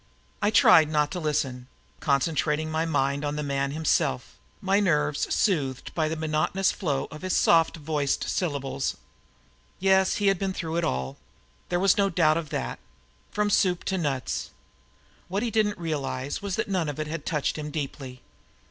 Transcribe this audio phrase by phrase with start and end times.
[0.41, 1.67] I tried not to listen,
[1.99, 7.21] concentrating my mind on the man himself, my nerves soothed by the monotonous flow of
[7.21, 8.97] his soft voiced syllables.
[9.79, 11.17] Yes, he'd been through it all,
[11.69, 12.79] there was no doubt of that,
[13.29, 14.49] from soup to nuts.
[15.27, 18.23] What he didn't realize was that none of it had ever touched him deeply.